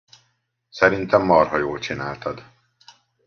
Szerintem 0.69 1.21
marha 1.21 1.57
jól 1.57 1.79
csináltad. 1.79 2.43